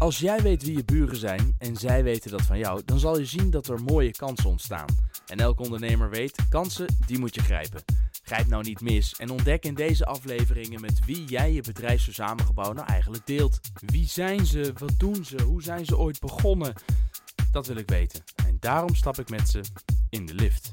Als 0.00 0.18
jij 0.18 0.42
weet 0.42 0.62
wie 0.62 0.76
je 0.76 0.84
buren 0.84 1.16
zijn 1.16 1.54
en 1.58 1.76
zij 1.76 2.02
weten 2.02 2.30
dat 2.30 2.42
van 2.42 2.58
jou, 2.58 2.82
dan 2.84 2.98
zal 2.98 3.18
je 3.18 3.24
zien 3.24 3.50
dat 3.50 3.68
er 3.68 3.82
mooie 3.82 4.10
kansen 4.10 4.50
ontstaan. 4.50 4.86
En 5.26 5.38
elke 5.38 5.62
ondernemer 5.62 6.10
weet, 6.10 6.34
kansen, 6.48 6.86
die 7.06 7.18
moet 7.18 7.34
je 7.34 7.40
grijpen. 7.40 7.82
Grijp 8.22 8.46
nou 8.46 8.62
niet 8.62 8.80
mis 8.80 9.14
en 9.14 9.30
ontdek 9.30 9.64
in 9.64 9.74
deze 9.74 10.04
afleveringen 10.04 10.80
met 10.80 11.04
wie 11.04 11.24
jij 11.24 11.52
je 11.52 11.62
bedrijfsverzamelgebouw 11.62 12.72
nou 12.72 12.86
eigenlijk 12.86 13.26
deelt. 13.26 13.60
Wie 13.86 14.06
zijn 14.06 14.46
ze? 14.46 14.72
Wat 14.78 14.92
doen 14.98 15.24
ze? 15.24 15.42
Hoe 15.42 15.62
zijn 15.62 15.84
ze 15.84 15.98
ooit 15.98 16.20
begonnen? 16.20 16.72
Dat 17.52 17.66
wil 17.66 17.76
ik 17.76 17.88
weten. 17.88 18.22
En 18.46 18.56
daarom 18.60 18.94
stap 18.94 19.18
ik 19.18 19.30
met 19.30 19.48
ze 19.48 19.60
in 20.10 20.26
de 20.26 20.34
lift. 20.34 20.72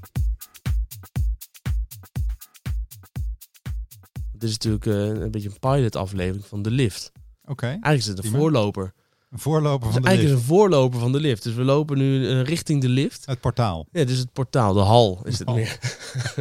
Dit 4.32 4.44
is 4.44 4.52
natuurlijk 4.52 4.86
eh, 4.86 5.22
een 5.22 5.32
beetje 5.32 5.50
een 5.50 5.60
pilot 5.60 5.96
aflevering 5.96 6.46
van 6.46 6.62
de 6.62 6.72
lift. 6.72 7.12
Oké, 7.46 7.66
Eigenlijk 7.66 7.98
is 7.98 8.06
het 8.06 8.24
een 8.24 8.32
voorloper. 8.32 8.94
Een 9.30 9.40
voorloper 9.40 9.92
van 9.92 10.02
de 10.02 10.08
eigenlijk 10.08 10.22
is 10.24 10.42
lift. 10.42 10.42
een 10.52 10.56
voorloper 10.58 11.00
van 11.00 11.12
de 11.12 11.20
lift. 11.20 11.44
Dus 11.44 11.54
we 11.54 11.64
lopen 11.64 11.98
nu 11.98 12.30
eh, 12.30 12.42
richting 12.42 12.82
de 12.82 12.90
lift. 12.90 13.26
Het 13.26 13.40
portaal. 13.40 13.88
Ja, 13.92 14.04
dus 14.06 14.18
het 14.18 14.34
portaal, 14.34 14.74
de 14.74 14.80
hal 14.80 15.22
is 15.24 15.40
het 15.40 15.48
hal. 15.48 15.56
meer. 15.56 15.80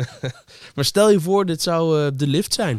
maar 0.74 0.84
stel 0.84 1.10
je 1.10 1.20
voor, 1.20 1.46
dit 1.46 1.62
zou 1.62 2.00
eh, 2.06 2.10
de 2.16 2.26
lift 2.26 2.54
zijn. 2.54 2.78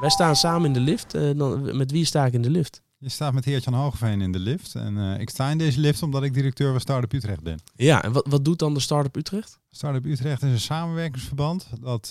Wij 0.00 0.10
staan 0.10 0.36
samen 0.36 0.66
in 0.66 0.72
de 0.72 0.80
lift. 0.80 1.14
eh, 1.14 1.30
dan, 1.36 1.76
met 1.76 1.90
wie 1.90 2.04
sta 2.04 2.26
ik 2.26 2.32
in 2.32 2.42
de 2.42 2.50
lift? 2.50 2.82
Je 2.98 3.08
staat 3.08 3.32
met 3.32 3.44
Heertjan 3.44 3.74
Hogeveen 3.74 4.20
in 4.20 4.32
de 4.32 4.38
lift. 4.38 4.74
En 4.74 5.20
ik 5.20 5.30
sta 5.30 5.50
in 5.50 5.58
deze 5.58 5.80
lift 5.80 6.02
omdat 6.02 6.22
ik 6.22 6.34
directeur 6.34 6.70
van 6.70 6.80
Startup 6.80 7.12
Utrecht 7.12 7.42
ben. 7.42 7.58
Ja, 7.74 8.02
en 8.02 8.12
wat, 8.12 8.26
wat 8.28 8.44
doet 8.44 8.58
dan 8.58 8.74
de 8.74 8.80
Startup 8.80 9.16
Utrecht? 9.16 9.58
Startup 9.70 10.04
Utrecht 10.04 10.42
is 10.42 10.50
een 10.50 10.60
samenwerkingsverband 10.60 11.68
dat 11.80 12.08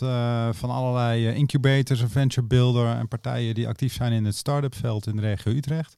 van 0.52 0.70
allerlei 0.70 1.28
incubators, 1.34 2.04
venture 2.08 2.48
builder 2.48 2.96
en 2.96 3.08
partijen 3.08 3.56
die 3.56 3.68
actief 3.68 3.94
zijn 3.94 4.12
in 4.12 4.26
het 4.26 4.36
start-up 4.36 4.76
veld 4.76 5.08
in 5.08 5.16
de 5.16 5.22
regio 5.22 5.52
Utrecht. 5.54 5.96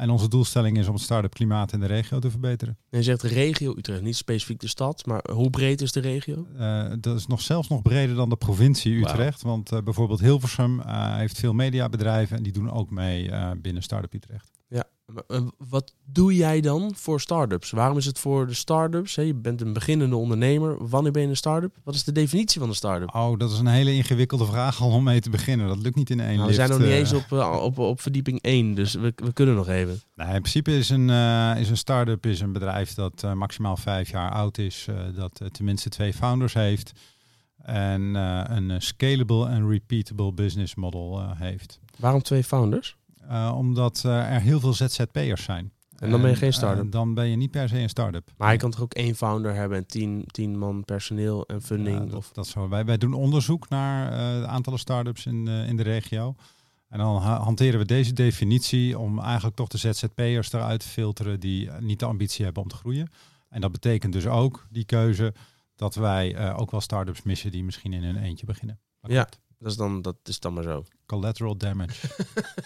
En 0.00 0.10
onze 0.10 0.28
doelstelling 0.28 0.78
is 0.78 0.86
om 0.86 0.94
het 0.94 1.02
start-up 1.02 1.34
klimaat 1.34 1.72
in 1.72 1.80
de 1.80 1.86
regio 1.86 2.18
te 2.18 2.30
verbeteren. 2.30 2.76
En 2.90 2.98
je 2.98 3.04
zegt 3.04 3.22
regio 3.22 3.74
Utrecht, 3.76 4.02
niet 4.02 4.16
specifiek 4.16 4.60
de 4.60 4.68
stad, 4.68 5.06
maar 5.06 5.24
hoe 5.32 5.50
breed 5.50 5.80
is 5.80 5.92
de 5.92 6.00
regio? 6.00 6.46
Eh, 6.58 6.92
dat 7.00 7.16
is 7.16 7.26
nog 7.26 7.40
zelfs 7.40 7.68
nog 7.68 7.82
breder 7.82 8.16
dan 8.16 8.28
de 8.28 8.36
provincie. 8.36 8.96
Utrecht. 8.96 9.42
Want 9.42 9.72
eh, 9.72 9.82
bijvoorbeeld 9.82 10.20
Hilversum 10.20 10.80
eh, 10.80 11.16
heeft 11.16 11.38
veel 11.38 11.52
mediabedrijven 11.52 12.36
en 12.36 12.42
die 12.42 12.52
doen 12.52 12.70
ook 12.70 12.90
mee 12.90 13.30
binnen 13.56 13.82
Startup 13.82 14.14
Utrecht. 14.14 14.59
Ja, 14.70 14.84
eh, 15.28 15.40
wat 15.68 15.94
doe 16.04 16.34
jij 16.34 16.60
dan 16.60 16.92
voor 16.96 17.20
startups? 17.20 17.70
Waarom 17.70 17.96
is 17.96 18.06
het 18.06 18.18
voor 18.18 18.46
de 18.46 18.54
startups? 18.54 19.14
Je 19.14 19.34
bent 19.34 19.60
een 19.60 19.72
beginnende 19.72 20.16
ondernemer. 20.16 20.88
Wanneer 20.88 21.12
ben 21.12 21.22
je 21.22 21.28
een 21.28 21.36
start-up? 21.36 21.76
Wat 21.84 21.94
is 21.94 22.04
de 22.04 22.12
definitie 22.12 22.60
van 22.60 22.68
een 22.68 22.74
start-up? 22.74 23.14
Oh, 23.14 23.38
dat 23.38 23.50
is 23.50 23.58
een 23.58 23.66
hele 23.66 23.92
ingewikkelde 23.92 24.46
vraag 24.46 24.80
al 24.82 24.90
om 24.90 25.02
mee 25.04 25.20
te 25.20 25.30
beginnen. 25.30 25.68
Dat 25.68 25.78
lukt 25.78 25.96
niet 25.96 26.10
in 26.10 26.20
één 26.20 26.28
Nou, 26.28 26.40
we 26.40 26.44
lift. 26.46 26.56
zijn 26.56 26.70
nog 26.70 26.78
niet 26.78 26.88
eh. 26.88 26.96
eens 26.96 27.12
op, 27.12 27.32
eh, 27.32 27.62
op, 27.62 27.78
op 27.78 28.00
verdieping 28.00 28.42
1, 28.42 28.74
dus 28.74 28.94
we, 28.94 29.12
we 29.16 29.32
kunnen 29.32 29.54
nog 29.54 29.68
even. 29.68 30.00
Nou, 30.14 30.34
in 30.34 30.40
principe 30.40 30.76
is 30.76 30.90
een, 30.90 31.10
is 31.58 31.70
een 31.70 31.76
start-up 31.76 32.26
is 32.26 32.40
een 32.40 32.52
bedrijf 32.52 32.94
dat 32.94 33.34
maximaal 33.34 33.76
vijf 33.76 34.10
jaar 34.10 34.30
oud 34.32 34.58
is, 34.58 34.86
dat 35.14 35.40
tenminste 35.52 35.88
twee 35.88 36.12
founders 36.12 36.54
heeft 36.54 36.92
en 37.62 38.14
een 38.14 38.82
scalable 38.82 39.48
en 39.48 39.68
repeatable 39.68 40.32
business 40.32 40.74
model 40.74 41.34
heeft. 41.34 41.80
Waarom 41.98 42.22
twee 42.22 42.44
founders? 42.44 42.96
Eh, 43.30 43.54
omdat 43.56 44.02
eh, 44.06 44.34
er 44.34 44.40
heel 44.40 44.60
veel 44.60 44.72
ZZP'ers 44.72 45.42
zijn. 45.42 45.72
En 45.98 46.10
dan 46.10 46.20
ben 46.20 46.30
je 46.30 46.36
geen 46.36 46.52
start-up? 46.52 46.84
eh, 46.84 46.90
dan 46.90 47.14
ben 47.14 47.26
je 47.28 47.36
niet 47.36 47.50
per 47.50 47.68
se 47.68 47.78
een 47.78 47.88
start-up. 47.88 48.30
Maar 48.36 48.52
je 48.52 48.58
kan 48.58 48.70
toch 48.70 48.80
ook 48.80 48.94
één 48.94 49.14
founder 49.14 49.54
hebben 49.54 49.78
en 49.78 49.86
tien, 49.86 50.24
tien 50.26 50.58
man 50.58 50.84
personeel 50.84 51.46
en 51.46 51.62
funding? 51.62 51.98
Dat, 52.04 52.14
of... 52.14 52.30
dat 52.32 52.46
zo. 52.46 52.68
Wij, 52.68 52.84
wij 52.84 52.98
doen 52.98 53.12
onderzoek 53.14 53.68
naar 53.68 54.12
eh, 54.12 54.40
de 54.40 54.46
aantallen 54.46 54.78
start-ups 54.78 55.26
in, 55.26 55.44
de- 55.44 55.64
in 55.68 55.76
de 55.76 55.82
regio. 55.82 56.34
En 56.88 56.98
dan 56.98 57.16
ha- 57.22 57.40
hanteren 57.42 57.78
we 57.80 57.86
deze 57.86 58.12
definitie 58.12 58.98
om 58.98 59.18
eigenlijk 59.20 59.56
toch 59.56 59.68
de 59.68 59.78
ZZP'ers 59.78 60.52
eruit 60.52 60.80
te 60.80 60.88
filteren 60.88 61.40
die 61.40 61.70
niet 61.80 61.98
de 61.98 62.06
ambitie 62.06 62.44
hebben 62.44 62.62
om 62.62 62.68
te 62.68 62.76
groeien. 62.76 63.08
En 63.48 63.60
dat 63.60 63.72
betekent 63.72 64.12
dus 64.12 64.26
ook 64.26 64.66
die 64.70 64.84
keuze 64.84 65.34
dat 65.76 65.94
wij 65.94 66.52
ook 66.54 66.70
wel 66.70 66.80
start-ups 66.80 67.22
missen 67.22 67.50
die 67.50 67.64
misschien 67.64 67.92
in 67.92 68.02
hun 68.02 68.16
eentje 68.16 68.46
beginnen. 68.46 68.80
Dat 69.00 69.10
Ja. 69.10 69.28
Dat 69.60 69.70
is, 69.70 69.76
dan, 69.76 70.02
dat 70.02 70.16
is 70.24 70.40
dan 70.40 70.54
maar 70.54 70.62
zo. 70.62 70.84
Collateral 71.06 71.56
damage. 71.56 72.08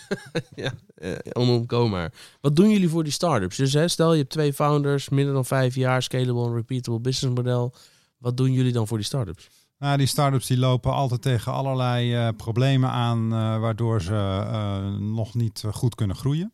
ja, 0.63 0.73
eh, 0.95 1.13
onontkoombaar. 1.33 2.13
Wat 2.41 2.57
doen 2.57 2.71
jullie 2.71 2.89
voor 2.89 3.05
die 3.05 3.13
startups? 3.13 3.57
Dus 3.57 3.73
hè, 3.73 3.89
stel 3.89 4.13
je 4.13 4.19
hebt 4.19 4.31
twee 4.31 4.53
founders, 4.53 5.09
minder 5.09 5.35
dan 5.35 5.45
vijf 5.45 5.75
jaar, 5.75 6.03
scalable 6.03 6.47
en 6.47 6.55
repeatable 6.55 7.01
business 7.01 7.37
model. 7.37 7.75
Wat 8.19 8.37
doen 8.37 8.53
jullie 8.53 8.73
dan 8.73 8.87
voor 8.87 8.97
die 8.97 9.07
startups? 9.07 9.49
Nou, 9.79 9.97
die 9.97 10.07
start-ups 10.07 10.47
die 10.47 10.59
lopen 10.59 10.93
altijd 10.93 11.23
tegen 11.23 11.53
allerlei 11.53 12.15
eh, 12.15 12.29
problemen 12.37 12.91
aan, 12.91 13.33
eh, 13.33 13.61
waardoor 13.61 14.03
ze 14.03 14.15
eh, 14.15 14.97
nog 14.99 15.35
niet 15.35 15.65
goed 15.73 15.95
kunnen 15.95 16.17
groeien. 16.17 16.53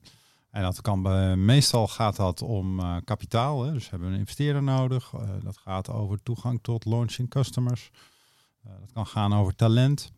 En 0.51 0.63
dat 0.63 0.81
kan 0.81 1.03
bij, 1.03 1.37
meestal 1.37 1.89
gaat 1.89 2.17
dat 2.17 2.43
om 2.43 2.81
kapitaal. 3.05 3.65
Hè. 3.65 3.73
Dus 3.73 3.91
hebben 3.91 4.09
een 4.09 4.19
investeerder 4.19 4.63
nodig. 4.63 5.13
Dat 5.43 5.57
gaat 5.57 5.91
over 5.91 6.23
toegang 6.23 6.59
tot 6.63 6.85
launching 6.85 7.29
customers. 7.29 7.91
Eh, 8.65 8.73
dat 8.81 8.93
kan 8.93 9.07
gaan 9.07 9.35
over 9.35 9.55
talent. 9.55 10.13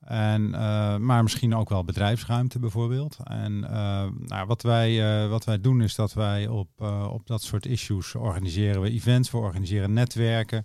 En, 0.00 0.54
eh, 0.54 0.96
maar 0.96 1.22
misschien 1.22 1.54
ook 1.54 1.68
wel 1.68 1.84
bedrijfsruimte 1.84 2.58
bijvoorbeeld. 2.58 3.16
En 3.24 3.64
eh, 3.64 4.06
nou, 4.18 4.46
wat, 4.46 4.62
wij, 4.62 5.28
wat 5.28 5.44
wij 5.44 5.60
doen 5.60 5.82
is 5.82 5.94
dat 5.94 6.12
wij 6.12 6.48
op, 6.48 6.80
op 7.10 7.26
dat 7.26 7.42
soort 7.42 7.66
issues 7.66 8.14
organiseren 8.14 8.82
we 8.82 8.90
events, 8.90 9.30
we 9.30 9.38
organiseren 9.38 9.92
netwerken. 9.92 10.64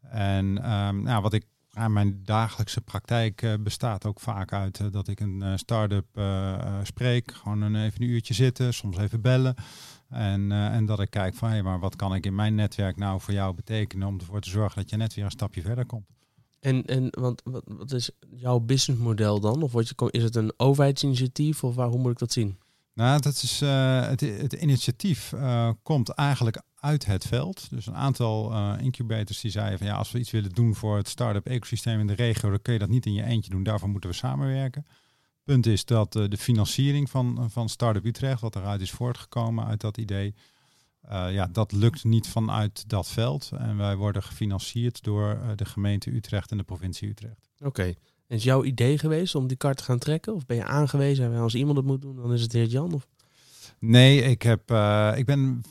En 0.00 0.62
ehm, 0.62 1.02
nou, 1.02 1.22
wat 1.22 1.32
ik 1.32 1.44
aan 1.72 1.92
mijn 1.92 2.20
dagelijkse 2.24 2.80
praktijk 2.80 3.58
bestaat 3.60 4.06
ook 4.06 4.20
vaak 4.20 4.52
uit 4.52 4.92
dat 4.92 5.08
ik 5.08 5.20
een 5.20 5.58
start-up 5.58 6.20
spreek. 6.82 7.32
Gewoon 7.32 7.60
een, 7.60 7.76
even 7.76 8.02
een 8.02 8.08
uurtje 8.08 8.34
zitten, 8.34 8.74
soms 8.74 8.98
even 8.98 9.20
bellen. 9.20 9.54
En, 10.08 10.52
en 10.52 10.86
dat 10.86 11.00
ik 11.00 11.10
kijk 11.10 11.34
van, 11.34 11.50
hé, 11.50 11.62
maar 11.62 11.80
wat 11.80 11.96
kan 11.96 12.14
ik 12.14 12.26
in 12.26 12.34
mijn 12.34 12.54
netwerk 12.54 12.96
nou 12.96 13.20
voor 13.20 13.34
jou 13.34 13.54
betekenen 13.54 14.08
om 14.08 14.18
ervoor 14.18 14.40
te 14.40 14.50
zorgen 14.50 14.80
dat 14.80 14.90
je 14.90 14.96
net 14.96 15.14
weer 15.14 15.24
een 15.24 15.30
stapje 15.30 15.62
verder 15.62 15.86
komt. 15.86 16.19
En, 16.60 16.84
en 16.84 17.08
want, 17.10 17.42
wat, 17.44 17.62
wat 17.66 17.92
is 17.92 18.10
jouw 18.30 18.58
businessmodel 18.58 19.40
dan? 19.40 19.62
Of 19.62 19.72
je, 19.72 20.08
is 20.10 20.22
het 20.22 20.36
een 20.36 20.52
overheidsinitiatief 20.56 21.64
of 21.64 21.74
waar, 21.74 21.88
hoe 21.88 21.98
moet 21.98 22.12
ik 22.12 22.18
dat 22.18 22.32
zien? 22.32 22.58
Nou, 22.94 23.20
dat 23.20 23.34
is, 23.42 23.60
eh, 23.62 24.06
het, 24.06 24.20
het 24.20 24.52
initiatief 24.52 25.32
eh, 25.32 25.70
komt 25.82 26.08
eigenlijk 26.08 26.62
uit 26.74 27.06
het 27.06 27.26
veld. 27.26 27.70
Dus 27.70 27.86
een 27.86 27.96
aantal 27.96 28.52
eh, 28.52 28.74
incubators 28.80 29.40
die 29.40 29.50
zeiden 29.50 29.78
van 29.78 29.86
ja, 29.86 29.94
als 29.94 30.10
we 30.10 30.18
iets 30.18 30.30
willen 30.30 30.50
doen 30.50 30.74
voor 30.74 30.96
het 30.96 31.08
start-up 31.08 31.46
ecosysteem 31.46 32.00
in 32.00 32.06
de 32.06 32.14
regio, 32.14 32.50
dan 32.50 32.62
kun 32.62 32.72
je 32.72 32.78
dat 32.78 32.88
niet 32.88 33.06
in 33.06 33.12
je 33.12 33.24
eentje 33.24 33.50
doen. 33.50 33.62
Daarvoor 33.62 33.88
moeten 33.88 34.10
we 34.10 34.16
samenwerken. 34.16 34.86
Punt 35.44 35.66
is 35.66 35.84
dat 35.84 36.12
de 36.12 36.36
financiering 36.38 37.10
van, 37.10 37.50
van 37.50 37.68
Startup 37.68 38.04
Utrecht, 38.04 38.40
wat 38.40 38.56
eruit 38.56 38.80
is 38.80 38.90
voortgekomen 38.90 39.66
uit 39.66 39.80
dat 39.80 39.96
idee, 39.96 40.34
eh, 41.00 41.32
ja, 41.32 41.46
dat 41.46 41.72
lukt 41.72 42.04
niet 42.04 42.28
vanuit 42.28 42.88
dat 42.88 43.08
veld. 43.08 43.50
En 43.58 43.76
wij 43.76 43.96
worden 43.96 44.22
gefinancierd 44.22 45.02
door 45.02 45.30
eh, 45.30 45.48
de 45.56 45.64
gemeente 45.64 46.10
Utrecht 46.14 46.50
en 46.50 46.56
de 46.56 46.62
provincie 46.62 47.08
Utrecht. 47.08 47.48
Oké. 47.58 47.84
En 48.26 48.36
is 48.36 48.42
jouw 48.42 48.64
idee 48.64 48.98
geweest 48.98 49.34
om 49.34 49.46
die 49.46 49.56
kar 49.56 49.74
te 49.74 49.84
gaan 49.84 49.98
trekken? 49.98 50.34
Of 50.34 50.46
ben 50.46 50.56
je 50.56 50.64
aangewezen? 50.64 51.32
En 51.32 51.40
als 51.40 51.54
iemand 51.54 51.76
het 51.76 51.86
moet 51.86 52.02
doen, 52.02 52.16
dan 52.16 52.32
is 52.32 52.42
het 52.42 52.52
heer 52.52 52.66
Jan? 52.66 52.92
Of? 52.92 53.08
Nee, 53.78 54.22
ik, 54.22 54.42
heb, 54.42 54.70
eh, 54.70 55.12
ik 55.16 55.26
ben 55.26 55.62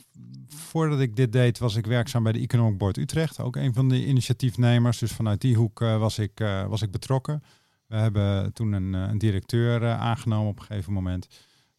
voordat 0.48 1.00
ik 1.00 1.16
dit 1.16 1.32
deed, 1.32 1.60
was 1.60 1.76
ik 1.76 1.86
werkzaam 1.86 2.24
bij 2.24 2.32
de 2.32 2.40
Economic 2.40 2.78
Board 2.78 2.98
Utrecht. 2.98 3.40
Ook 3.40 3.56
een 3.56 3.74
van 3.74 3.90
de 3.90 4.06
initiatiefnemers. 4.06 4.98
Dus 4.98 5.12
vanuit 5.12 5.42
die 5.42 5.56
hoek 5.56 5.80
was, 5.80 6.20
ik, 6.20 6.40
was 6.68 6.82
ik 6.82 6.92
betrokken. 6.92 7.44
We 7.88 7.96
hebben 7.96 8.54
toen 8.54 8.72
een, 8.72 8.94
een 8.94 9.18
directeur 9.18 9.88
aangenomen 9.88 10.50
op 10.50 10.60
een 10.60 10.66
gegeven 10.66 10.94
moment. 10.94 11.28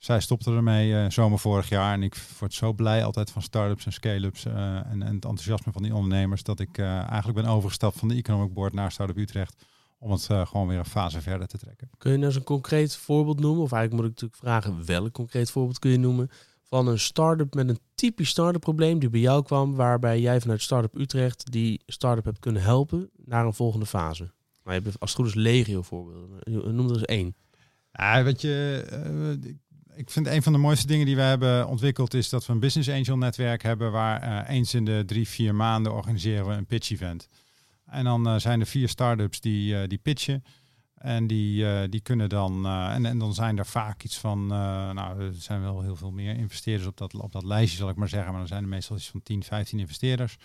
Zij 0.01 0.21
stopte 0.21 0.51
ermee 0.51 0.95
eh, 0.95 1.11
zomer 1.11 1.39
vorig 1.39 1.69
jaar. 1.69 1.93
En 1.93 2.03
ik 2.03 2.15
word 2.39 2.55
zo 2.55 2.73
blij 2.73 3.05
altijd 3.05 3.31
van 3.31 3.43
start-ups 3.43 3.87
en 3.87 3.93
scale-ups 3.93 4.45
eh, 4.45 4.77
en, 4.77 4.85
en 4.87 5.01
het 5.01 5.25
enthousiasme 5.25 5.73
van 5.73 5.83
die 5.83 5.95
ondernemers. 5.95 6.43
Dat 6.43 6.61
ik 6.61 6.79
eh, 6.79 6.87
eigenlijk 6.87 7.35
ben 7.35 7.47
overgestapt 7.47 7.99
van 7.99 8.09
de 8.09 8.15
Economic 8.15 8.53
Board 8.53 8.73
naar 8.73 8.93
Startup 8.93 9.17
Utrecht. 9.17 9.65
Om 9.99 10.11
het 10.11 10.25
gewoon 10.25 10.69
weer 10.69 10.79
een 10.79 10.85
fase 10.85 11.21
verder 11.21 11.47
te 11.47 11.59
trekken. 11.59 11.91
Kun 11.99 12.11
je 12.11 12.17
nou 12.17 12.29
eens 12.29 12.37
een 12.37 12.45
concreet 12.45 12.97
voorbeeld 12.97 13.41
noemen? 13.41 13.63
Of 13.63 13.73
eigenlijk 13.73 14.03
moet 14.03 14.13
ik 14.13 14.21
natuurlijk 14.21 14.43
vragen, 14.43 14.87
welk 14.87 15.13
concreet 15.13 15.51
voorbeeld 15.51 15.79
kun 15.79 15.91
je 15.91 15.99
noemen? 15.99 16.31
Van 16.63 16.87
een 16.87 16.99
start-up 16.99 17.55
met 17.55 17.69
een 17.69 17.79
typisch 17.95 18.29
start-up 18.29 18.61
probleem 18.61 18.99
die 18.99 19.11
bij 19.11 19.21
jou 19.21 19.43
kwam, 19.43 19.75
waarbij 19.75 20.21
jij 20.21 20.41
vanuit 20.41 20.63
Startup 20.63 20.99
Utrecht 20.99 21.53
die 21.53 21.83
start-up 21.87 22.25
hebt 22.25 22.39
kunnen 22.39 22.63
helpen 22.63 23.11
naar 23.25 23.47
een 23.47 23.55
volgende 23.55 23.87
fase. 23.87 24.33
Maar 24.63 24.75
je 24.75 24.81
hebt 24.81 25.01
als 25.01 25.11
het 25.11 25.21
goed 25.21 25.29
is 25.29 25.35
legio 25.35 25.83
voorbeelden. 25.83 26.75
Noem 26.75 26.89
er 26.89 26.95
eens 26.95 27.05
één. 27.05 27.35
Ja, 27.93 28.23
weet 28.23 28.41
je, 28.41 28.85
ik 30.01 30.11
vind 30.11 30.27
een 30.27 30.43
van 30.43 30.53
de 30.53 30.59
mooiste 30.59 30.87
dingen 30.87 31.07
die 31.07 31.17
we 31.17 31.23
hebben 31.23 31.67
ontwikkeld 31.67 32.15
is 32.15 32.29
dat 32.29 32.47
we 32.47 32.53
een 32.53 32.61
business 32.61 32.89
angel 32.89 33.17
netwerk 33.17 33.63
hebben 33.63 33.93
waar 33.93 34.23
eh, 34.23 34.57
eens 34.57 34.75
in 34.75 34.85
de 34.85 35.03
drie, 35.07 35.29
vier 35.29 35.55
maanden 35.55 35.95
organiseren 35.95 36.49
we 36.49 36.55
een 36.55 36.67
pitch 36.67 36.91
event. 36.91 37.29
En 37.87 38.05
dan 38.05 38.29
eh, 38.29 38.37
zijn 38.37 38.61
er 38.61 38.67
vier 38.67 38.89
start-ups 38.89 39.41
die, 39.41 39.81
eh, 39.81 39.89
die 39.89 39.99
pitchen. 39.99 40.45
En 40.95 41.27
die, 41.27 41.89
die 41.89 42.01
kunnen 42.01 42.29
dan, 42.29 42.67
en, 42.67 43.07
en 43.07 43.19
dan 43.19 43.35
zijn 43.35 43.59
er 43.59 43.67
vaak 43.67 44.03
iets 44.03 44.19
van, 44.19 44.47
nou, 44.47 45.21
er 45.21 45.35
zijn 45.35 45.61
wel 45.61 45.83
heel 45.83 45.97
veel 45.97 46.11
meer 46.11 46.37
investeerders 46.37 46.89
op 46.89 46.97
dat, 46.97 47.15
op 47.15 47.33
dat 47.33 47.45
lijstje, 47.45 47.79
zal 47.79 47.89
ik 47.89 47.97
maar 47.97 48.09
zeggen. 48.09 48.31
Maar 48.31 48.39
dan 48.39 48.49
zijn 48.49 48.63
er 48.63 48.69
meestal 48.69 48.97
iets 48.97 49.11
van 49.11 49.23
10, 49.23 49.43
15 49.43 49.79
investeerders. 49.79 50.37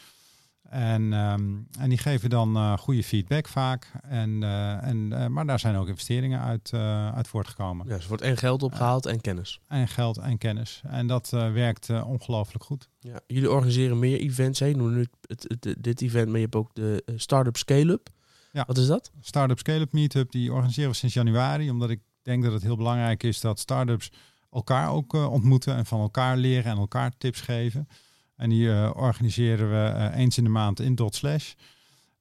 En, 0.70 1.14
ehm, 1.14 1.54
en 1.80 1.90
die 1.90 1.98
geven 1.98 2.30
dan 2.30 2.58
uh, 2.58 2.78
goede 2.78 3.04
feedback 3.04 3.48
vaak. 3.48 3.92
En, 4.02 4.42
uh, 4.42 4.84
en, 4.84 5.12
uh, 5.12 5.28
maar 5.28 5.46
daar 5.46 5.60
zijn 5.60 5.76
ook 5.76 5.88
investeringen 5.88 6.42
uit, 6.42 6.74
uit 7.16 7.28
voortgekomen. 7.28 7.88
Ja, 7.88 7.94
dus 7.94 8.02
er 8.02 8.08
wordt 8.08 8.24
en 8.24 8.38
geld 8.38 8.64
opgehaald 8.64 9.06
en 9.06 9.22
kennis. 9.22 9.60
En 9.68 9.88
geld 9.88 10.18
en 10.18 10.38
kennis. 10.38 10.82
En 10.88 11.08
dat 11.08 11.30
werkt 11.30 11.90
ongelooflijk 12.04 12.64
goed. 12.64 12.90
Ja, 13.00 13.20
jullie 13.28 13.52
organiseren 13.52 14.00
meer 14.00 14.20
events. 14.20 14.60
Hè? 14.60 14.72
noem 14.72 14.94
nu 14.94 15.08
het, 15.22 15.56
het, 15.60 15.76
dit 15.78 16.02
event, 16.02 16.28
maar 16.28 16.36
je 16.36 16.44
hebt 16.44 16.56
ook 16.56 16.70
de 16.74 17.04
Startup 17.16 17.58
Scale-up. 17.58 18.10
Ja. 18.52 18.64
Wat 18.68 18.78
is 18.78 18.88
dat? 18.88 19.12
Startup 19.22 19.60
Scale-up 19.60 19.94
Meetup, 19.94 20.32
die 20.32 20.54
organiseren 20.54 20.90
we 20.90 20.96
sinds 20.96 21.16
januari. 21.16 21.70
Omdat 21.70 21.90
ik 21.90 22.00
denk 22.22 22.44
dat 22.44 22.54
het 22.54 22.64
heel 22.64 22.78
belangrijk 22.78 23.24
is 23.24 23.40
dat 23.40 23.60
startups 23.60 24.12
elkaar 24.52 24.92
ook 24.92 25.14
ontmoeten 25.14 25.76
en 25.76 25.86
van 25.86 26.00
elkaar 26.00 26.38
leren 26.38 26.72
en 26.72 26.78
elkaar 26.78 27.12
tips 27.18 27.42
geven. 27.42 27.88
En 28.36 28.50
die 28.50 28.68
uh, 28.68 28.92
organiseren 28.96 29.70
we 29.70 29.94
uh, 29.98 30.18
eens 30.18 30.38
in 30.38 30.44
de 30.44 30.50
maand 30.50 30.80
in 30.80 30.96
Dot 30.96 31.16
Slash. 31.16 31.54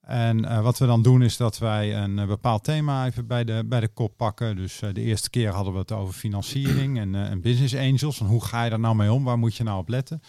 En 0.00 0.38
uh, 0.38 0.61
wat 0.61 0.78
we 0.78 0.87
dan 0.87 1.02
doen 1.02 1.22
is 1.22 1.37
dat 1.37 1.58
wij 1.58 1.96
een 1.96 2.26
bepaald 2.26 2.64
thema 2.64 3.06
even 3.06 3.26
bij 3.26 3.44
de, 3.44 3.62
bij 3.66 3.81
de 3.81 3.88
kop 3.88 4.16
pakken. 4.16 4.56
Dus 4.56 4.78
de 4.78 5.00
eerste 5.00 5.31
keer 5.31 5.50
hadden 5.50 5.72
we 5.72 5.78
het 5.78 5.93
over 5.93 6.14
financiering 6.14 6.99
en, 6.99 7.14
en 7.14 7.40
business 7.40 7.75
angels. 7.75 8.16
Van 8.16 8.26
hoe 8.26 8.44
ga 8.44 8.64
je 8.64 8.70
daar 8.70 8.81
nou 8.81 8.94
mee 8.94 9.12
om? 9.12 9.25
Waar 9.25 9.38
moet 9.38 9.56
je 9.56 9.64
nou 9.64 9.78
op 9.78 9.88
letten? 9.88 10.22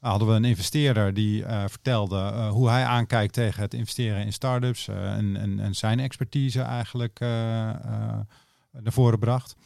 hadden 0.00 0.28
we 0.28 0.34
een 0.34 0.44
investeerder 0.44 1.14
die 1.14 1.44
vertelde 1.66 2.48
hoe 2.48 2.68
hij 2.68 2.84
aankijkt 2.84 3.32
tegen 3.32 3.62
het 3.62 3.74
investeren 3.74 4.24
in 4.24 4.32
startups. 4.32 4.88
en, 4.88 5.36
en, 5.36 5.60
en 5.60 5.74
zijn 5.74 6.00
expertise 6.00 6.60
eigenlijk 6.60 7.18
naar 7.20 8.92
voren 8.92 9.18
bracht. 9.18 9.56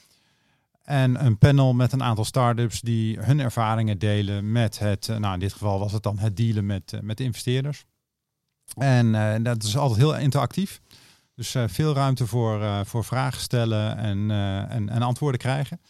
En 0.84 1.24
een 1.24 1.38
panel 1.38 1.74
met 1.74 1.92
een 1.92 2.02
aantal 2.02 2.24
start-ups 2.24 2.80
die 2.80 3.18
hun 3.18 3.40
ervaringen 3.40 3.98
delen 3.98 4.52
met 4.52 4.78
het, 4.78 5.08
eh, 5.08 5.16
nou 5.16 5.34
in 5.34 5.40
dit 5.40 5.52
geval 5.52 5.78
was 5.78 5.92
het 5.92 6.02
dan 6.02 6.18
het 6.18 6.36
dealen 6.36 6.66
met, 6.66 6.92
uh, 6.92 7.00
met 7.00 7.20
investeerders. 7.20 7.84
En 8.76 9.06
uh, 9.06 9.34
dat 9.42 9.62
is 9.62 9.76
altijd 9.76 10.00
heel 10.00 10.16
interactief. 10.16 10.80
Dus 11.34 11.56
veel 11.66 11.94
ruimte 11.94 12.26
voor, 12.26 12.86
voor 12.86 13.04
vragen 13.04 13.40
stellen 13.40 13.96
en, 13.96 14.30
en, 14.70 14.88
en, 14.88 15.02
antwoorden 15.02 15.40
krijgen. 15.40 15.80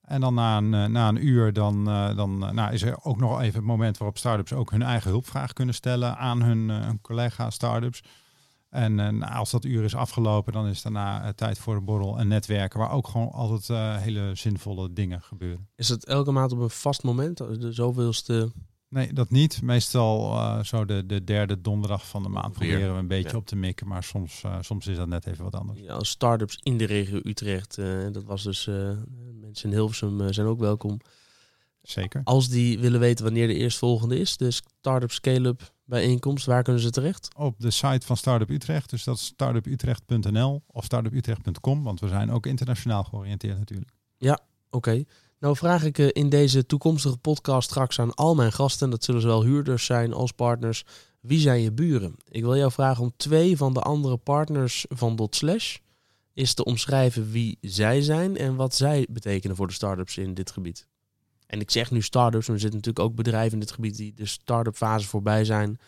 En 0.00 0.20
dan 0.20 0.34
na 0.34 0.56
een, 0.56 0.92
na 0.92 1.08
een 1.08 1.26
uur 1.26 1.52
dan, 1.52 1.84
dan 2.16 2.38
nou, 2.38 2.72
is 2.72 2.82
er 2.82 3.04
ook 3.04 3.18
nog 3.18 3.40
even 3.40 3.54
het 3.54 3.64
moment 3.64 3.98
waarop 3.98 4.18
start-ups 4.18 4.52
ook 4.52 4.70
hun 4.70 4.82
eigen 4.82 5.10
hulpvraag 5.10 5.52
kunnen 5.52 5.74
stellen 5.74 6.16
aan 6.16 6.42
hun, 6.42 6.68
hun 6.68 7.00
collega 7.00 7.50
start-ups. 7.50 8.02
En, 8.68 9.00
en, 9.00 9.22
als 9.22 9.50
dat 9.50 9.64
uur 9.64 9.84
is 9.84 9.94
afgelopen, 9.94 10.52
dan 10.52 10.66
is 10.66 10.82
daarna 10.82 11.22
uh, 11.22 11.28
tijd 11.28 11.58
voor 11.58 11.76
een 11.76 11.84
borrel 11.84 12.18
en 12.18 12.28
netwerken, 12.28 12.78
waar 12.78 12.90
ook 12.90 13.08
gewoon 13.08 13.30
altijd 13.30 13.68
uh, 13.68 13.96
hele 13.96 14.30
zinvolle 14.34 14.92
dingen 14.92 15.22
gebeuren. 15.22 15.68
Is 15.76 15.88
het 15.88 16.04
elke 16.04 16.30
maand 16.30 16.52
op 16.52 16.58
een 16.58 16.70
vast 16.70 17.02
moment, 17.02 17.36
de 17.36 17.72
zoveelste? 17.72 18.52
Nee, 18.88 19.12
dat 19.12 19.30
niet. 19.30 19.62
Meestal 19.62 20.32
uh, 20.32 20.62
zo 20.62 20.84
de, 20.84 21.06
de 21.06 21.24
derde 21.24 21.60
donderdag 21.60 22.08
van 22.08 22.22
de 22.22 22.28
maand 22.28 22.52
proberen 22.52 22.92
we 22.92 22.98
een 22.98 23.08
beetje 23.08 23.30
ja. 23.30 23.36
op 23.36 23.46
te 23.46 23.56
mikken, 23.56 23.88
maar 23.88 24.02
soms, 24.02 24.44
soms 24.60 24.86
is 24.86 24.96
dat 24.96 25.08
net 25.08 25.26
even 25.26 25.44
wat 25.44 25.54
anders. 25.54 25.80
Ja, 25.80 26.02
start-ups 26.02 26.58
in 26.62 26.78
de 26.78 26.84
regio 26.84 27.20
Utrecht, 27.22 27.76
dat 28.12 28.24
was 28.24 28.42
dus, 28.42 28.66
mensen 29.40 29.70
in 29.70 29.76
Hilversum 29.76 30.32
zijn 30.32 30.46
ook 30.46 30.60
welkom. 30.60 31.00
Zeker. 31.88 32.20
Als 32.24 32.48
die 32.48 32.78
willen 32.78 33.00
weten 33.00 33.24
wanneer 33.24 33.46
de 33.46 33.54
eerstvolgende 33.54 34.18
is, 34.18 34.36
de 34.36 34.50
Startup 34.50 35.10
Scale-up 35.10 35.72
bijeenkomst, 35.84 36.46
waar 36.46 36.62
kunnen 36.62 36.82
ze 36.82 36.90
terecht? 36.90 37.28
Op 37.36 37.54
de 37.60 37.70
site 37.70 38.06
van 38.06 38.16
Startup 38.16 38.50
Utrecht, 38.50 38.90
dus 38.90 39.04
dat 39.04 39.16
is 39.16 39.24
startuputrecht.nl 39.24 40.62
of 40.66 40.84
startuputrecht.com, 40.84 41.82
want 41.82 42.00
we 42.00 42.08
zijn 42.08 42.30
ook 42.30 42.46
internationaal 42.46 43.04
georiënteerd 43.04 43.58
natuurlijk. 43.58 43.90
Ja, 44.16 44.40
oké. 44.70 45.04
Nou 45.38 45.56
vraag 45.56 45.84
ik 45.84 45.98
eh, 45.98 46.08
in 46.12 46.28
deze 46.28 46.66
toekomstige 46.66 47.16
podcast 47.16 47.70
straks 47.70 47.98
aan 47.98 48.14
al 48.14 48.34
mijn 48.34 48.52
gasten, 48.52 48.90
dat 48.90 49.04
zullen 49.04 49.20
zowel 49.20 49.44
huurders 49.44 49.84
zijn 49.84 50.12
als 50.12 50.32
partners, 50.32 50.84
wie 51.20 51.40
zijn 51.40 51.60
je 51.60 51.72
buren? 51.72 52.14
Ik 52.28 52.42
wil 52.42 52.56
jou 52.56 52.72
vragen 52.72 53.02
om 53.02 53.12
twee 53.16 53.56
van 53.56 53.74
de 53.74 53.80
andere 53.80 54.16
partners 54.16 54.84
van 54.88 55.16
Dot 55.16 55.36
Slash 55.36 55.76
is 56.32 56.54
te 56.54 56.64
omschrijven 56.64 57.30
wie 57.30 57.58
zij 57.60 58.02
zijn 58.02 58.36
en 58.36 58.56
wat 58.56 58.74
zij 58.74 59.06
betekenen 59.10 59.56
voor 59.56 59.66
de 59.66 59.72
startups 59.72 60.18
in 60.18 60.34
dit 60.34 60.50
gebied. 60.50 60.86
En 61.46 61.60
ik 61.60 61.70
zeg 61.70 61.90
nu 61.90 62.02
start-ups, 62.02 62.46
maar 62.46 62.54
er 62.54 62.60
zitten 62.60 62.78
natuurlijk 62.78 63.08
ook 63.08 63.14
bedrijven 63.14 63.52
in 63.52 63.60
dit 63.60 63.70
gebied 63.70 63.96
die 63.96 64.14
de 64.14 64.26
start-up 64.26 64.76
fase 64.76 65.06
voorbij 65.06 65.44
zijn. 65.44 65.78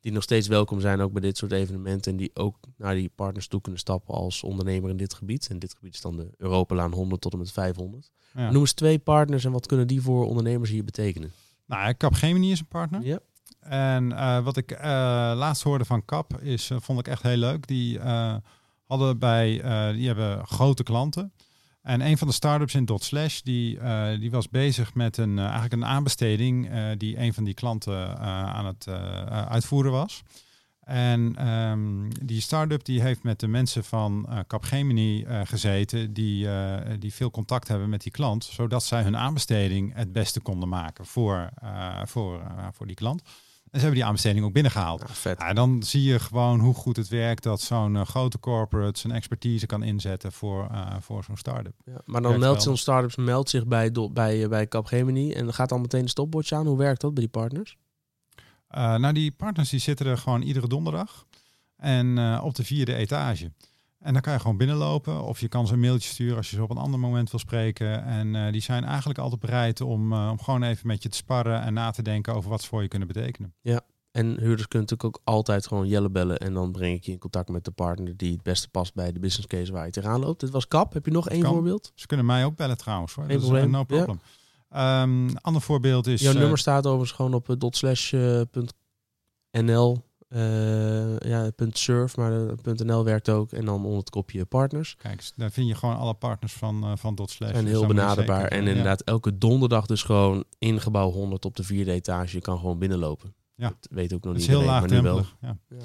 Die 0.00 0.12
nog 0.12 0.22
steeds 0.22 0.48
welkom 0.48 0.80
zijn 0.80 1.00
ook 1.00 1.12
bij 1.12 1.20
dit 1.20 1.36
soort 1.36 1.52
evenementen. 1.52 2.12
En 2.12 2.18
die 2.18 2.30
ook 2.34 2.56
naar 2.76 2.94
die 2.94 3.10
partners 3.14 3.46
toe 3.46 3.60
kunnen 3.60 3.80
stappen 3.80 4.14
als 4.14 4.42
ondernemer 4.42 4.90
in 4.90 4.96
dit 4.96 5.14
gebied. 5.14 5.48
En 5.50 5.58
dit 5.58 5.74
gebied 5.74 5.94
is 5.94 6.00
dan 6.00 6.16
de 6.16 6.30
Europalaan 6.36 6.92
100 6.92 7.20
tot 7.20 7.32
en 7.32 7.38
met 7.38 7.52
500. 7.52 8.10
Noem 8.32 8.56
eens 8.56 8.72
twee 8.72 8.98
partners 8.98 9.44
en 9.44 9.52
wat 9.52 9.66
kunnen 9.66 9.86
die 9.86 10.02
voor 10.02 10.26
ondernemers 10.26 10.70
hier 10.70 10.84
betekenen? 10.84 11.32
Nou, 11.66 11.94
Capgemini 11.94 12.50
is 12.50 12.60
een 12.60 12.66
partner. 12.66 13.02
Ja. 13.02 13.18
En 13.60 14.10
uh, 14.10 14.44
wat 14.44 14.56
ik 14.56 14.72
uh, 14.72 14.80
laatst 15.36 15.62
hoorde 15.62 15.84
van 15.84 16.04
Cap 16.04 16.40
is, 16.40 16.70
uh, 16.70 16.78
vond 16.80 16.98
ik 16.98 17.08
echt 17.08 17.22
heel 17.22 17.36
leuk. 17.36 17.66
Die 17.66 18.00
hadden 18.86 19.18
bij, 19.18 19.50
die 19.92 20.06
hebben 20.06 20.46
grote 20.46 20.82
klanten. 20.82 21.32
En 21.82 22.00
een 22.00 22.18
van 22.18 22.28
de 22.28 22.34
startups 22.34 22.74
in 22.74 22.84
Dot 22.84 23.04
Slash, 23.04 23.40
die, 23.40 23.76
uh, 23.76 24.18
die 24.18 24.30
was 24.30 24.48
bezig 24.48 24.94
met 24.94 25.16
een, 25.16 25.36
uh, 25.36 25.42
eigenlijk 25.42 25.72
een 25.72 25.84
aanbesteding 25.84 26.72
uh, 26.72 26.90
die 26.96 27.18
een 27.18 27.34
van 27.34 27.44
die 27.44 27.54
klanten 27.54 28.18
aan 28.18 28.66
het 28.66 28.88
uitvoeren 29.48 29.92
was. 29.92 30.22
En 30.80 31.48
um, 31.48 32.08
die 32.24 32.40
start-up 32.40 32.84
die 32.84 33.00
heeft 33.00 33.22
met 33.22 33.40
de 33.40 33.48
mensen 33.48 33.84
van 33.84 34.28
Capgemini 34.46 35.24
gezeten, 35.44 36.12
die, 36.12 36.48
die 36.98 37.14
veel 37.14 37.30
contact 37.30 37.68
hebben 37.68 37.88
met 37.88 38.02
die 38.02 38.12
klant, 38.12 38.44
zodat 38.44 38.84
zij 38.84 39.02
hun 39.02 39.16
aanbesteding 39.16 39.94
het 39.94 40.12
beste 40.12 40.40
konden 40.40 40.68
maken 40.68 41.06
voor, 41.06 41.48
voor, 42.04 42.42
voor 42.72 42.86
die 42.86 42.96
klant. 42.96 43.22
En 43.70 43.78
ze 43.78 43.84
hebben 43.84 43.94
die 43.94 44.04
aanbesteding 44.04 44.44
ook 44.44 44.52
binnengehaald. 44.52 45.00
Ja, 45.00 45.14
vet. 45.14 45.38
Ja, 45.38 45.52
dan 45.52 45.82
zie 45.82 46.02
je 46.02 46.18
gewoon 46.18 46.60
hoe 46.60 46.74
goed 46.74 46.96
het 46.96 47.08
werkt 47.08 47.42
dat 47.42 47.60
zo'n 47.60 47.94
uh, 47.94 48.04
grote 48.04 48.38
corporate 48.38 49.00
zijn 49.00 49.12
expertise 49.12 49.66
kan 49.66 49.82
inzetten 49.82 50.32
voor, 50.32 50.68
uh, 50.72 50.96
voor 51.00 51.24
zo'n 51.24 51.36
start-up. 51.36 51.74
Ja, 51.84 52.00
maar 52.04 52.22
dan 52.22 52.38
meldt 52.38 52.62
zo'n 52.62 52.76
start-up 52.76 53.16
meldt 53.16 53.50
zich 53.50 53.66
bij, 53.66 53.92
bij, 54.12 54.48
bij 54.48 54.68
Capgemini 54.68 55.32
en 55.32 55.44
dan 55.44 55.54
gaat 55.54 55.68
dan 55.68 55.80
meteen 55.80 56.02
de 56.02 56.08
stopwatch 56.08 56.52
aan. 56.52 56.66
Hoe 56.66 56.78
werkt 56.78 57.00
dat 57.00 57.14
bij 57.14 57.22
die 57.22 57.32
partners? 57.32 57.76
Uh, 58.70 58.96
nou, 58.96 59.14
die 59.14 59.32
partners 59.32 59.68
die 59.68 59.80
zitten 59.80 60.06
er 60.06 60.18
gewoon 60.18 60.42
iedere 60.42 60.68
donderdag 60.68 61.26
en 61.76 62.40
op 62.40 62.54
de 62.54 62.64
vierde 62.64 62.94
etage. 62.94 63.52
En 64.00 64.12
dan 64.12 64.22
kan 64.22 64.32
je 64.32 64.38
gewoon 64.38 64.56
binnenlopen 64.56 65.22
of 65.22 65.40
je 65.40 65.48
kan 65.48 65.66
ze 65.66 65.72
een 65.72 65.80
mailtje 65.80 66.08
sturen 66.08 66.36
als 66.36 66.50
je 66.50 66.56
ze 66.56 66.62
op 66.62 66.70
een 66.70 66.76
ander 66.76 67.00
moment 67.00 67.30
wil 67.30 67.40
spreken. 67.40 68.04
En 68.04 68.34
uh, 68.34 68.52
die 68.52 68.60
zijn 68.60 68.84
eigenlijk 68.84 69.18
altijd 69.18 69.40
bereid 69.40 69.80
om, 69.80 70.12
uh, 70.12 70.28
om 70.30 70.42
gewoon 70.42 70.62
even 70.62 70.86
met 70.86 71.02
je 71.02 71.08
te 71.08 71.16
sparren 71.16 71.62
en 71.62 71.72
na 71.72 71.90
te 71.90 72.02
denken 72.02 72.34
over 72.34 72.50
wat 72.50 72.62
ze 72.62 72.68
voor 72.68 72.82
je 72.82 72.88
kunnen 72.88 73.08
betekenen. 73.08 73.54
Ja, 73.60 73.80
en 74.10 74.26
huurders 74.26 74.68
kunnen 74.68 74.88
natuurlijk 74.88 75.04
ook 75.04 75.20
altijd 75.24 75.66
gewoon 75.66 75.88
Jelle 75.88 76.10
bellen 76.10 76.38
en 76.38 76.54
dan 76.54 76.72
breng 76.72 76.96
ik 76.96 77.04
je 77.04 77.12
in 77.12 77.18
contact 77.18 77.48
met 77.48 77.64
de 77.64 77.70
partner 77.70 78.16
die 78.16 78.32
het 78.32 78.42
beste 78.42 78.68
past 78.68 78.94
bij 78.94 79.12
de 79.12 79.20
business 79.20 79.46
case 79.46 79.72
waar 79.72 79.84
je 79.84 79.92
tegenaan 79.92 80.20
loopt. 80.20 80.40
Dit 80.40 80.50
was 80.50 80.68
Kap. 80.68 80.92
Heb 80.92 81.04
je 81.04 81.10
nog 81.10 81.28
één 81.28 81.44
voorbeeld? 81.44 81.92
Ze 81.94 82.06
kunnen 82.06 82.26
mij 82.26 82.44
ook 82.44 82.56
bellen 82.56 82.76
trouwens. 82.76 83.14
Hoor. 83.14 83.28
Dat 83.28 83.38
probleem. 83.38 83.64
Is, 83.64 83.70
no 83.70 83.84
problem. 83.84 84.20
Ja. 84.70 85.02
Um, 85.02 85.36
ander 85.36 85.62
voorbeeld 85.62 86.06
is... 86.06 86.20
Jouw 86.20 86.32
nummer 86.32 86.58
staat 86.58 86.86
overigens 86.86 87.12
gewoon 87.12 87.34
op 87.34 87.54
dotslash.nl 87.58 89.98
uh, 90.34 91.18
ja, 91.18 91.50
.surf, 91.72 92.16
maar 92.16 92.30
de 92.62 92.84
.nl 92.84 93.04
werkt 93.04 93.28
ook. 93.28 93.52
En 93.52 93.64
dan 93.64 93.84
onder 93.84 93.98
het 93.98 94.10
kopje 94.10 94.44
partners. 94.44 94.96
Kijk, 94.96 95.30
daar 95.36 95.50
vind 95.50 95.68
je 95.68 95.74
gewoon 95.74 95.96
alle 95.96 96.14
partners 96.14 96.52
van, 96.52 96.84
uh, 96.84 96.92
van 96.96 97.18
.slash. 97.24 97.50
En 97.50 97.66
heel 97.66 97.86
benaderbaar. 97.86 98.44
En 98.44 98.66
inderdaad, 98.66 99.02
elke 99.02 99.38
donderdag 99.38 99.86
dus 99.86 100.02
gewoon 100.02 100.44
in 100.58 100.80
gebouw 100.80 101.10
100 101.10 101.44
op 101.44 101.56
de 101.56 101.62
vierde 101.62 101.92
etage. 101.92 102.36
Je 102.36 102.42
kan 102.42 102.58
gewoon 102.58 102.78
binnenlopen. 102.78 103.34
Ja. 103.54 103.68
Dat 103.68 103.88
weet 103.90 104.12
ook 104.12 104.24
nog 104.24 104.32
niet. 104.32 104.42
is 104.42 104.48
heel 104.48 104.62
laag 104.62 104.88
maar 104.88 105.02
wel. 105.02 105.24
Ja. 105.40 105.56
ja. 105.68 105.76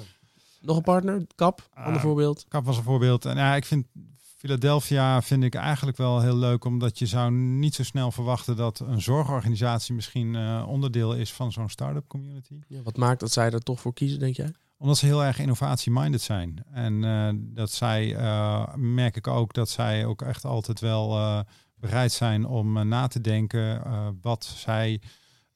Nog 0.60 0.76
een 0.76 0.82
partner, 0.82 1.26
Kap, 1.34 1.68
uh, 1.78 1.84
ander 1.84 2.00
voorbeeld. 2.00 2.44
Kap 2.48 2.64
was 2.64 2.76
een 2.76 2.82
voorbeeld. 2.82 3.24
En 3.24 3.36
ja, 3.36 3.54
ik 3.54 3.64
vind 3.64 3.86
Philadelphia 4.36 5.22
vind 5.22 5.42
ik 5.42 5.54
eigenlijk 5.54 5.96
wel 5.96 6.20
heel 6.20 6.36
leuk, 6.36 6.64
omdat 6.64 6.98
je 6.98 7.06
zou 7.06 7.30
niet 7.32 7.74
zo 7.74 7.82
snel 7.82 8.10
verwachten 8.12 8.56
dat 8.56 8.80
een 8.80 9.02
zorgorganisatie 9.02 9.94
misschien 9.94 10.34
uh, 10.34 10.64
onderdeel 10.68 11.14
is 11.14 11.32
van 11.32 11.52
zo'n 11.52 11.68
start-up 11.68 12.08
community. 12.08 12.60
Ja, 12.68 12.82
wat 12.82 12.96
maakt 12.96 13.20
dat 13.20 13.32
zij 13.32 13.50
er 13.50 13.62
toch 13.62 13.80
voor 13.80 13.92
kiezen, 13.92 14.18
denk 14.18 14.36
jij? 14.36 14.54
Omdat 14.76 14.98
ze 14.98 15.06
heel 15.06 15.24
erg 15.24 15.38
innovatie-minded 15.38 16.20
zijn. 16.20 16.64
En 16.70 17.02
uh, 17.02 17.28
dat 17.34 17.70
zij, 17.70 18.16
uh, 18.16 18.74
merk 18.74 19.16
ik 19.16 19.26
ook, 19.26 19.52
dat 19.52 19.68
zij 19.68 20.06
ook 20.06 20.22
echt 20.22 20.44
altijd 20.44 20.80
wel 20.80 21.44
bereid 21.74 22.12
zijn 22.12 22.46
om 22.46 22.88
na 22.88 23.06
te 23.06 23.20
denken 23.20 23.82
wat 24.20 24.44
zij 24.44 25.00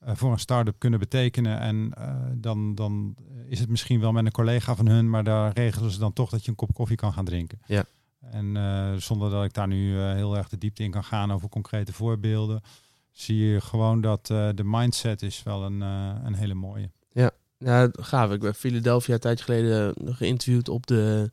voor 0.01 0.33
een 0.33 0.39
start-up 0.39 0.79
kunnen 0.79 0.99
betekenen. 0.99 1.59
En 1.61 1.93
dan, 2.41 2.75
dan 2.75 3.17
is 3.49 3.59
het 3.59 3.69
misschien 3.69 4.01
wel 4.01 4.13
met 4.13 4.25
een 4.25 4.33
collega 4.33 4.75
van 4.75 4.87
hun, 4.87 5.11
maar 5.11 5.25
daar 5.25 5.53
regelen 5.53 5.91
ze 5.91 5.99
dan 5.99 6.13
toch 6.13 6.31
dat 6.31 6.45
je 6.45 6.51
een 6.51 6.57
kop 6.57 6.75
koffie 6.75 6.97
kan 6.97 7.13
gaan 7.13 7.25
drinken. 7.25 7.59
Ja. 7.67 7.85
En 8.31 8.55
uh, 8.57 8.95
zonder 8.95 9.31
dat 9.31 9.45
ik 9.45 9.53
daar 9.53 9.69
nu 9.69 9.93
uh, 9.93 10.13
heel 10.13 10.37
erg 10.37 10.49
de 10.49 10.59
diepte 10.59 10.83
in 10.83 10.91
kan 10.91 11.05
gaan 11.05 11.33
over 11.33 11.49
concrete 11.49 11.93
voorbeelden, 11.93 12.61
zie 13.11 13.47
je 13.47 13.61
gewoon 13.61 14.01
dat 14.01 14.29
uh, 14.33 14.49
de 14.55 14.65
mindset 14.65 15.23
is 15.23 15.43
wel 15.43 15.65
een, 15.65 15.81
een 15.81 16.35
hele 16.35 16.55
mooie. 16.55 16.91
Ja, 17.13 17.31
ja, 17.59 17.89
gaaf. 17.93 18.33
Ik 18.33 18.41
ben 18.41 18.55
Philadelphia 18.55 19.15
een 19.15 19.21
tijdje 19.21 19.45
geleden 19.45 19.95
geïnterviewd 20.05 20.69
op 20.69 20.87
de 20.87 21.31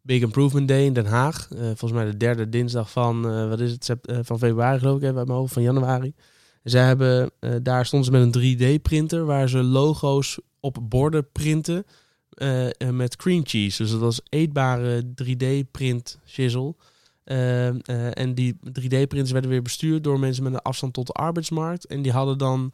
Big 0.00 0.22
Improvement 0.22 0.68
Day 0.68 0.84
in 0.84 0.92
Den 0.92 1.06
Haag. 1.06 1.46
volgens 1.48 1.92
mij 1.92 2.04
de 2.04 2.16
derde 2.16 2.48
dinsdag 2.48 2.90
van, 2.90 3.48
wat 3.48 3.60
is 3.60 3.72
het, 3.72 3.94
van 4.02 4.38
februari 4.38 4.78
geloof 4.78 4.96
ik, 4.96 5.02
even 5.02 5.16
uit 5.16 5.26
mijn 5.26 5.38
hoofd, 5.38 5.52
van 5.52 5.62
januari. 5.62 6.14
Zij 6.62 6.86
hebben, 6.86 7.30
daar 7.62 7.86
stonden 7.86 8.12
ze 8.12 8.18
met 8.18 8.34
een 8.34 8.56
3D-printer 8.56 9.24
waar 9.24 9.48
ze 9.48 9.62
logo's 9.62 10.40
op 10.60 10.78
borden 10.82 11.30
printen 11.32 11.84
eh, 12.36 12.66
eh, 12.66 12.88
met 12.90 13.16
cream 13.16 13.46
cheese. 13.46 13.82
Dus 13.82 13.90
dat 13.90 14.00
was 14.00 14.20
eetbare 14.28 15.02
3D-print 15.14 16.18
shizzle. 16.26 16.74
Eh, 17.24 18.18
en 18.18 18.34
die 18.34 18.58
3D-prints 18.62 19.30
werden 19.30 19.50
weer 19.50 19.62
bestuurd 19.62 20.04
door 20.04 20.18
mensen 20.18 20.42
met 20.42 20.52
een 20.52 20.62
afstand 20.62 20.92
tot 20.92 21.06
de 21.06 21.12
arbeidsmarkt. 21.12 21.86
En 21.86 22.02
die 22.02 22.12
hadden 22.12 22.38
dan 22.38 22.72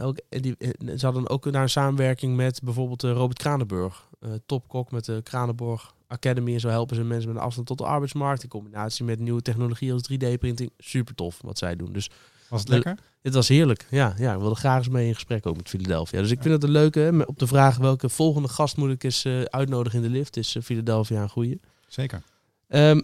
ook, 0.00 0.20
die, 0.28 0.56
ze 0.96 1.04
hadden 1.06 1.28
ook 1.28 1.52
daar 1.52 1.62
een 1.62 1.68
samenwerking 1.68 2.36
met 2.36 2.60
bijvoorbeeld 2.62 3.02
Robert 3.02 3.38
Kranenburg. 3.38 4.08
topkok 4.46 4.90
met 4.90 5.04
de 5.04 5.20
Kranenburg 5.22 5.94
Academy. 6.06 6.54
En 6.54 6.60
zo 6.60 6.68
helpen 6.68 6.96
ze 6.96 7.04
mensen 7.04 7.28
met 7.28 7.36
een 7.36 7.44
afstand 7.44 7.66
tot 7.66 7.78
de 7.78 7.84
arbeidsmarkt. 7.84 8.42
In 8.42 8.48
combinatie 8.48 9.04
met 9.04 9.18
nieuwe 9.18 9.42
technologie 9.42 9.92
als 9.92 10.10
3D-printing. 10.12 10.70
Super 10.78 11.14
tof 11.14 11.40
wat 11.42 11.58
zij 11.58 11.76
doen. 11.76 11.92
Dus 11.92 12.10
Was 12.48 12.60
het 12.60 12.68
lekker? 12.68 12.98
dit 13.22 13.34
was 13.34 13.48
heerlijk. 13.48 13.86
Ja, 13.90 14.14
ja, 14.18 14.32
ik 14.32 14.40
wilde 14.40 14.54
graag 14.54 14.78
eens 14.78 14.88
mee 14.88 15.06
in 15.06 15.14
gesprek 15.14 15.46
ook 15.46 15.56
met 15.56 15.68
Philadelphia. 15.68 16.20
Dus 16.20 16.30
ik 16.30 16.42
vind 16.42 16.54
het 16.54 16.62
een 16.62 16.70
leuke. 16.70 17.00
hè, 17.00 17.22
Op 17.22 17.38
de 17.38 17.46
vraag 17.46 17.76
welke 17.76 18.08
volgende 18.08 18.48
gast 18.48 18.76
moet 18.76 18.90
ik 18.90 19.04
eens 19.04 19.24
eh, 19.24 19.42
uitnodigen 19.42 20.02
in 20.02 20.10
de 20.12 20.18
lift, 20.18 20.36
is 20.36 20.56
eh, 20.56 20.62
Philadelphia 20.62 21.22
een 21.22 21.28
goeie. 21.28 21.60
Zeker. 21.88 22.22
Ehm, 22.68 23.00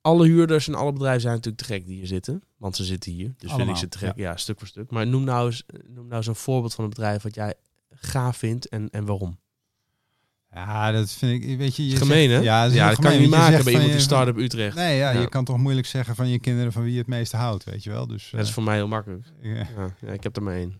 alle 0.00 0.26
huurders 0.26 0.68
en 0.68 0.74
alle 0.74 0.92
bedrijven 0.92 1.20
zijn 1.20 1.34
natuurlijk 1.34 1.62
te 1.62 1.72
gek 1.72 1.86
die 1.86 1.96
hier 1.96 2.06
zitten. 2.06 2.42
Want 2.56 2.76
ze 2.76 2.84
zitten 2.84 3.12
hier. 3.12 3.34
Dus 3.38 3.52
vind 3.52 3.68
ik 3.68 3.76
ze 3.76 3.88
te 3.88 3.98
gek. 3.98 4.16
Ja. 4.16 4.36
stuk 4.36 4.58
voor 4.58 4.68
stuk. 4.68 4.90
Maar 4.90 5.06
noem 5.06 5.24
nou, 5.24 5.46
eens, 5.46 5.64
noem 5.86 6.04
nou 6.04 6.16
eens 6.16 6.26
een 6.26 6.34
voorbeeld 6.34 6.74
van 6.74 6.84
een 6.84 6.90
bedrijf 6.90 7.22
wat 7.22 7.34
jij 7.34 7.54
gaaf 7.90 8.36
vindt 8.36 8.68
en, 8.68 8.90
en 8.90 9.04
waarom. 9.04 9.38
Ja, 10.54 10.92
dat 10.92 11.10
vind 11.10 11.42
ik, 11.44 11.58
weet 11.58 11.76
je... 11.76 11.86
je 11.88 11.96
gemeen, 11.96 12.28
zegt- 12.28 12.40
hè? 12.40 12.44
Ja, 12.50 12.64
dat, 12.64 12.74
ja, 12.74 12.88
dat 12.88 12.98
kan 12.98 13.12
je 13.14 13.20
niet 13.20 13.30
maken 13.30 13.64
bij 13.64 13.72
iemand 13.72 13.90
die 13.92 14.00
start-up 14.00 14.36
Utrecht. 14.36 14.76
Nee, 14.76 14.96
ja, 14.96 15.10
Ja. 15.10 15.20
je 15.20 15.28
kan 15.28 15.44
toch 15.44 15.58
moeilijk 15.58 15.86
zeggen 15.86 16.14
van 16.14 16.28
je 16.28 16.38
kinderen 16.40 16.72
van 16.72 16.82
wie 16.82 16.92
je 16.92 16.98
het 16.98 17.06
meeste 17.06 17.36
houdt, 17.36 17.64
weet 17.64 17.84
je 17.84 17.90
wel. 17.90 18.06
Dus, 18.06 18.28
Dat 18.30 18.40
is 18.40 18.48
eh, 18.48 18.54
voor 18.54 18.62
mij 18.62 18.74
heel 18.74 18.88
makkelijk. 18.88 19.24
ja. 19.42 19.54
Ja, 19.54 19.66
ja, 20.00 20.12
ik 20.12 20.22
heb 20.22 20.36
er 20.36 20.42
maar 20.42 20.54
één. 20.54 20.74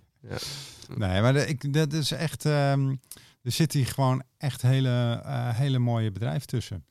Nee, 0.96 1.20
maar 1.20 1.32
de- 1.32 1.46
ik, 1.46 1.72
dat 1.72 1.92
is 1.92 2.10
echt. 2.10 2.44
ehm, 2.44 2.94
er 3.42 3.52
zit 3.52 3.72
hier 3.72 3.86
gewoon 3.86 4.22
echt 4.38 4.62
hele, 4.62 5.20
eh, 5.24 5.48
hele 5.56 5.78
mooie 5.78 6.12
bedrijven 6.12 6.46
tussen. 6.46 6.84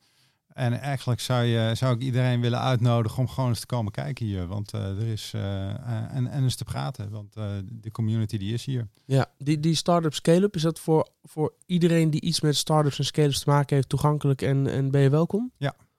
En 0.54 0.80
eigenlijk 0.80 1.20
zou, 1.20 1.44
je, 1.44 1.74
zou 1.74 1.94
ik 1.94 2.02
iedereen 2.02 2.40
willen 2.40 2.60
uitnodigen 2.60 3.18
om 3.18 3.28
gewoon 3.28 3.48
eens 3.50 3.60
te 3.60 3.66
komen 3.66 3.92
kijken 3.92 4.26
hier. 4.26 4.46
Want 4.46 4.72
eh, 4.72 4.98
er 5.00 5.06
is. 5.06 5.30
eh, 5.34 5.70
eh, 5.70 5.76
en, 6.14 6.26
en 6.26 6.42
eens 6.42 6.56
te 6.56 6.64
praten. 6.64 7.10
Want 7.10 7.32
de 7.64 7.90
community 7.92 8.38
die 8.38 8.52
is 8.52 8.64
hier. 8.64 8.88
Ja, 9.04 9.26
die, 9.38 9.60
die 9.60 9.74
start-up 9.74 10.14
scale-up, 10.14 10.54
is 10.54 10.62
dat 10.62 10.78
voor, 10.80 11.08
voor 11.22 11.52
iedereen 11.66 12.10
die 12.10 12.20
iets 12.20 12.40
met 12.40 12.56
start-ups 12.56 12.98
en 12.98 13.04
scale-ups 13.04 13.40
te 13.42 13.50
maken 13.50 13.74
heeft 13.76 13.88
toegankelijk 13.88 14.42
en, 14.42 14.66
en 14.66 14.90
ben 14.90 15.00
je 15.00 15.10
welkom? 15.10 15.52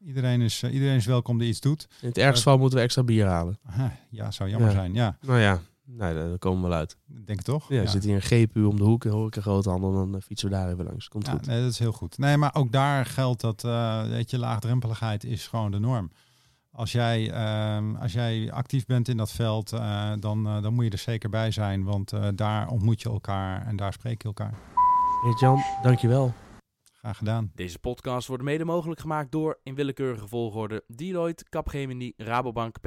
Iedereen 0.05 0.41
is, 0.41 0.63
iedereen 0.63 0.95
is 0.95 1.05
welkom 1.05 1.37
die 1.37 1.47
iets 1.47 1.59
doet. 1.59 1.87
In 2.01 2.07
het 2.07 2.17
ergste 2.17 2.37
geval 2.43 2.57
moeten 2.57 2.77
we 2.77 2.83
extra 2.83 3.03
bier 3.03 3.25
halen. 3.25 3.59
Ja, 4.09 4.31
zou 4.31 4.49
jammer 4.49 4.69
Ja. 4.69 4.75
zijn. 4.75 4.93
Ja, 4.93 5.17
Nou 5.21 5.39
ja, 5.39 5.61
nee, 5.85 6.13
daar 6.13 6.37
komen 6.37 6.61
we 6.61 6.67
wel 6.67 6.77
uit. 6.77 6.97
ik 7.15 7.25
denk 7.25 7.37
het 7.37 7.47
toch? 7.47 7.69
Ja, 7.69 7.81
er 7.81 7.87
zit 7.87 8.03
hier 8.03 8.15
een 8.15 8.21
GPU 8.21 8.63
om 8.63 8.77
de 8.77 8.83
hoek, 8.83 9.03
hoor 9.03 9.27
ik 9.27 9.35
een 9.35 9.41
groothandel, 9.41 9.93
dan 9.93 10.15
eh, 10.15 10.21
fietsen 10.21 10.49
we 10.49 10.55
daar 10.55 10.71
even 10.71 10.85
langs. 10.85 11.07
Komt 11.07 11.25
Ja, 11.25 11.31
goed. 11.31 11.45
nee, 11.45 11.61
dat 11.61 11.71
is 11.71 11.79
heel 11.79 11.91
goed. 11.91 12.17
Nee, 12.17 12.37
maar 12.37 12.55
ook 12.55 12.71
daar 12.71 13.05
geldt 13.05 13.41
dat, 13.41 13.63
eh, 13.63 14.03
weet 14.07 14.29
je, 14.29 14.39
laagdrempeligheid 14.39 15.23
is 15.23 15.47
gewoon 15.47 15.71
de 15.71 15.79
norm. 15.79 16.11
Als 16.71 16.91
jij, 16.91 17.31
ehm, 17.31 17.95
als 17.95 18.13
jij 18.13 18.51
actief 18.51 18.85
bent 18.85 19.07
in 19.07 19.17
dat 19.17 19.31
veld, 19.31 19.71
eh, 19.71 20.11
dan, 20.19 20.43
dan 20.43 20.73
moet 20.73 20.85
je 20.85 20.91
er 20.91 20.97
zeker 20.97 21.29
bij 21.29 21.51
zijn. 21.51 21.83
Want 21.83 22.11
daar 22.35 22.67
ontmoet 22.67 23.01
je 23.01 23.09
elkaar 23.09 23.65
en 23.67 23.75
daar 23.75 23.93
spreek 23.93 24.21
je 24.21 24.27
elkaar. 24.27 24.53
Hey 25.23 25.33
Jan, 25.39 25.63
dankjewel. 25.83 26.33
Gedaan. 27.13 27.51
Deze 27.55 27.79
podcast 27.79 28.27
wordt 28.27 28.43
mede 28.43 28.65
mogelijk 28.65 28.99
gemaakt 28.99 29.31
door, 29.31 29.59
in 29.63 29.75
willekeurige 29.75 30.27
volgorde, 30.27 30.83
Deloitte, 30.87 31.45
Capgemini, 31.49 32.13
Rabobank, 32.17 32.77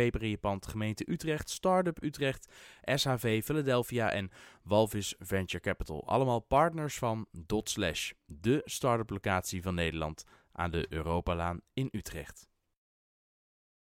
pand, 0.40 0.66
gemeente 0.66 1.10
Utrecht, 1.10 1.50
Startup 1.50 2.02
Utrecht, 2.02 2.48
SHV 2.82 3.44
Philadelphia 3.44 4.10
en 4.10 4.30
Walvis 4.62 5.14
Venture 5.18 5.62
Capital. 5.62 6.08
Allemaal 6.08 6.40
partners 6.40 6.98
van 6.98 7.26
Dot 7.32 7.70
Slash, 7.70 8.12
de 8.26 8.62
start-up 8.64 9.10
locatie 9.10 9.62
van 9.62 9.74
Nederland 9.74 10.24
aan 10.52 10.70
de 10.70 10.86
Europalaan 10.88 11.60
in 11.72 11.88
Utrecht. 11.90 12.48